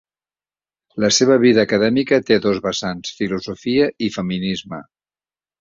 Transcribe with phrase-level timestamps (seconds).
[1.03, 4.85] La seva vida acadèmica té dos vessants, filosofia i feminisme.